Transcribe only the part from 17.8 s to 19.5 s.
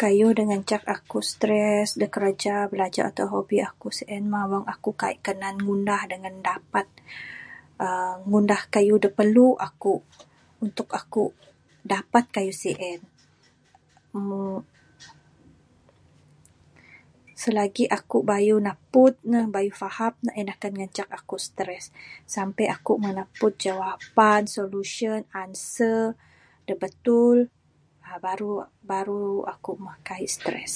aku bayuh napud ne,